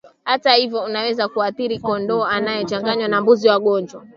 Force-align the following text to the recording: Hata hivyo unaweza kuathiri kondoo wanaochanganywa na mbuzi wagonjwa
Hata 0.23 0.53
hivyo 0.53 0.83
unaweza 0.83 1.27
kuathiri 1.27 1.79
kondoo 1.79 2.19
wanaochanganywa 2.19 3.07
na 3.07 3.21
mbuzi 3.21 3.47
wagonjwa 3.49 4.01